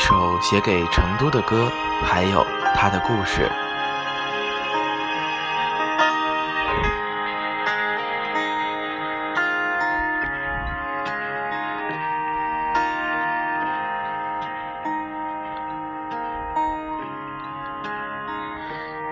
[0.00, 1.70] 一首写给成都的歌，
[2.02, 2.42] 还有
[2.74, 3.46] 它的故事。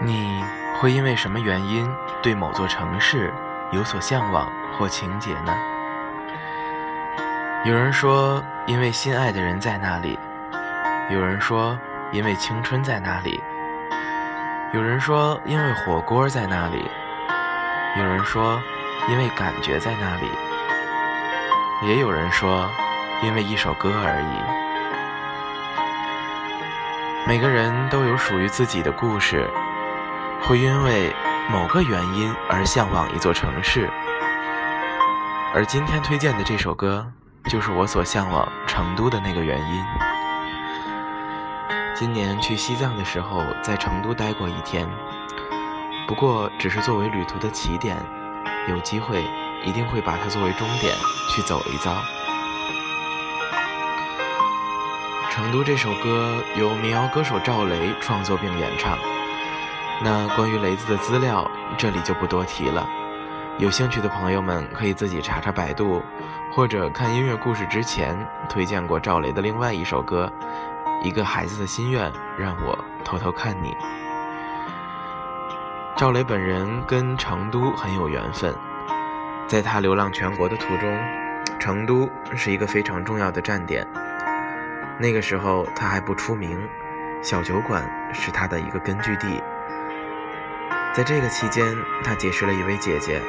[0.01, 0.43] 你
[0.81, 1.87] 会因为什么原因
[2.23, 3.31] 对某座城市
[3.73, 5.55] 有所向往或情结呢？
[7.67, 10.19] 有人说，因为心爱的人在那里；
[11.11, 11.79] 有人说，
[12.12, 13.41] 因为青春在那里；
[14.75, 16.84] 有人说，因为火锅在那里；
[17.97, 18.61] 有人说，
[19.09, 20.29] 因为感觉在那里；
[21.89, 22.69] 也有人说，
[23.23, 24.27] 因为一首歌而已。
[27.27, 29.48] 每个人都有属于自己的故事。
[30.42, 31.11] 会因为
[31.51, 33.89] 某个原因而向往一座城市，
[35.55, 37.11] 而今天推荐的这首歌，
[37.45, 39.84] 就是我所向往成都的那个原因。
[41.99, 44.89] 今年去西藏的时候，在成都待过一天，
[46.07, 47.97] 不过只是作为旅途的起点，
[48.69, 49.25] 有机会
[49.65, 50.95] 一定会把它作为终点
[51.29, 52.01] 去走一遭。
[55.29, 58.97] 成都这首歌由民谣歌手赵雷创作并演唱。
[60.01, 62.89] 那关于雷子的资料，这里就不多提了。
[63.59, 66.01] 有兴趣的朋友们可以自己查查百度，
[66.53, 68.17] 或者看音乐故事之前
[68.49, 70.33] 推荐过赵雷的另外一首歌
[71.03, 73.75] 《一个孩子的心愿》，让我偷偷看你。
[75.97, 78.55] 赵雷本人跟成都很有缘分，
[79.47, 80.99] 在他流浪全国的途中，
[81.59, 83.87] 成都是一个非常重要的站点。
[84.99, 86.61] 那个时候他还不出名，
[87.23, 87.83] 小酒馆
[88.13, 89.43] 是他的一个根据地。
[90.95, 91.64] 在这个期间，
[92.03, 93.20] 他结识了一位姐姐。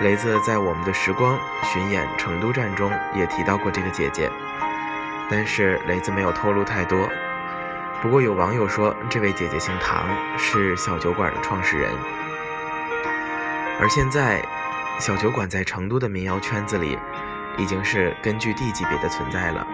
[0.00, 4.30] 雷子在我们的时光巡演成都站中也提到过这个姐姐，
[5.30, 7.08] 但是雷子没有透露太多。
[8.02, 10.08] 不过有网友说，这位姐姐姓唐，
[10.38, 11.92] 是小酒馆的创始人。
[13.78, 14.42] 而现在，
[14.98, 16.98] 小酒馆在成都的民谣圈子里，
[17.56, 19.66] 已经是根据地级别的存在了。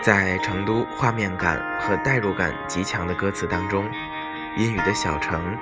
[0.00, 3.88] 在成都画面感和代入感极强的歌词当中。
[4.56, 5.56] 阴雨的小城，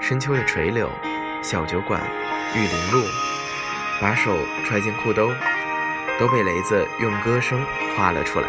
[0.00, 0.90] 深秋的垂柳，
[1.42, 2.00] 小酒馆，
[2.54, 3.06] 玉林路，
[4.00, 5.30] 把手揣进裤兜，
[6.18, 7.64] 都被雷子用歌声
[7.96, 8.48] 画了出来。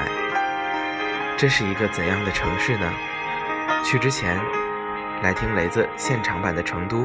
[1.37, 2.91] 这是一个怎样的城市呢？
[3.83, 4.39] 去之前，
[5.21, 7.03] 来听雷子现场版的《成都》，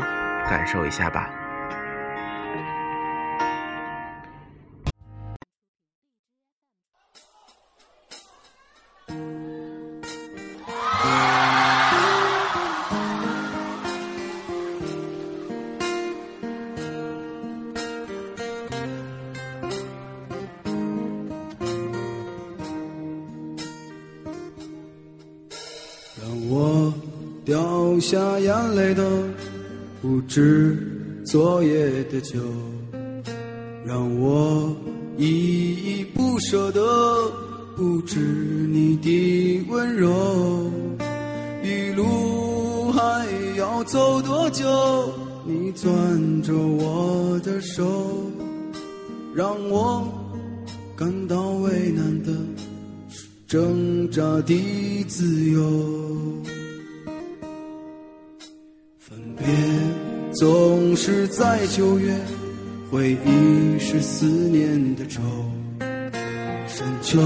[0.48, 1.28] 感受一下吧。
[26.32, 26.90] 让我
[27.44, 29.04] 掉下眼泪的
[30.00, 30.78] 不止
[31.26, 32.40] 昨夜的酒，
[33.84, 34.74] 让我
[35.18, 36.80] 依依不舍的
[37.76, 40.10] 不止你的温柔。
[41.62, 43.26] 一路还
[43.58, 44.64] 要走多久？
[45.44, 45.92] 你攥
[46.42, 47.84] 着我的手，
[49.34, 50.02] 让我
[50.96, 52.32] 感到为难的
[53.52, 55.60] 挣扎的自由。
[58.98, 59.46] 分别
[60.32, 62.18] 总是在九月，
[62.90, 65.20] 回忆是思念的愁。
[66.66, 67.20] 深秋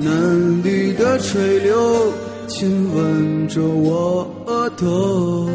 [0.00, 2.10] 嫩绿的垂柳，
[2.46, 5.50] 亲吻着我额头。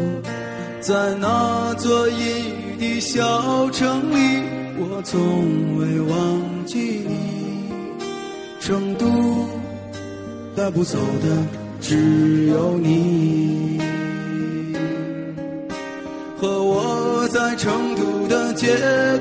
[0.80, 4.40] 在那座阴雨的小城里，
[4.78, 5.20] 我从
[5.78, 7.28] 未忘记你。
[8.60, 9.06] 成都
[10.56, 11.44] 带不走的
[11.80, 13.78] 只有你。
[16.36, 18.68] 和我在成都的街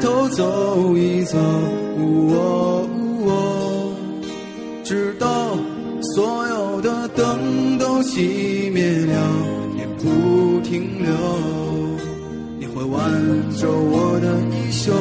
[0.02, 1.38] 头走一走，
[4.84, 5.58] 直到
[6.16, 9.14] 所有的灯都熄灭了
[9.78, 11.12] 也不停留。
[12.58, 12.98] 你会挽
[13.58, 14.94] 着我的衣袖，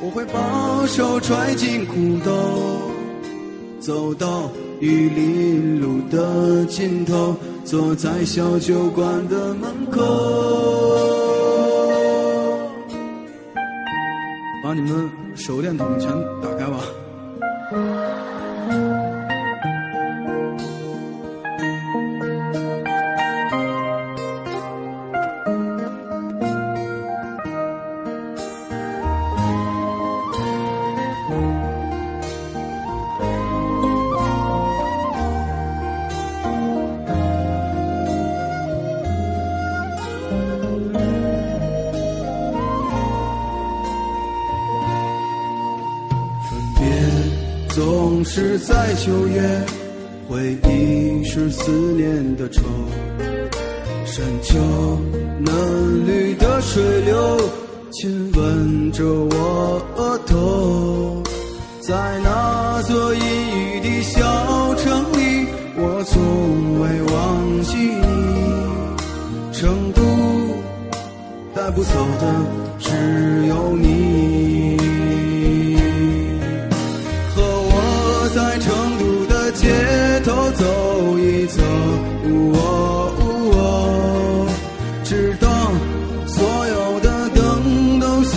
[0.00, 1.94] 我会把手揣进裤
[2.24, 2.30] 兜，
[3.80, 4.48] 走到
[4.80, 7.36] 玉林路的尽头。
[7.62, 10.00] 坐在小酒馆的门口，
[14.64, 16.10] 把你们手电筒全
[16.42, 16.80] 打开吧。
[48.32, 49.42] 是在九月，
[50.28, 52.62] 回忆是思念的愁。
[54.06, 54.56] 山丘
[55.40, 57.40] 嫩绿的水流，
[57.90, 61.20] 亲吻着我额头。
[61.80, 64.22] 在那座阴雨的小
[64.76, 68.06] 城里，我从未忘记你。
[69.52, 70.00] 成都
[71.52, 71.90] 带不走
[72.20, 72.39] 的
[81.46, 81.62] 走一走，
[82.54, 82.58] 哦
[83.52, 84.46] 哦
[85.04, 85.48] 直到
[86.26, 88.36] 所有的灯都熄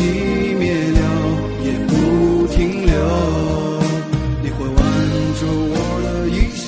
[0.58, 1.00] 灭了，
[1.64, 1.92] 也不
[2.48, 2.94] 停留。
[4.42, 4.78] 你会挽
[5.40, 6.68] 住我的衣袖，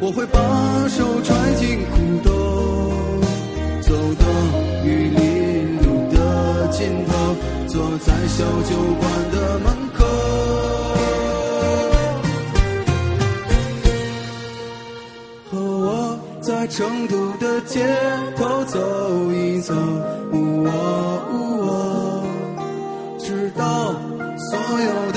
[0.00, 0.38] 我会把
[0.88, 1.92] 手揣进裤
[2.22, 2.28] 兜，
[3.82, 3.88] 走
[4.18, 4.24] 到
[4.84, 6.16] 玉林路的
[6.68, 7.10] 尽头，
[7.66, 9.02] 坐在小酒馆
[9.32, 9.66] 的门
[16.40, 17.86] 在成都的街
[18.34, 19.74] 头走一走
[23.18, 23.92] 直到
[24.38, 25.09] 所有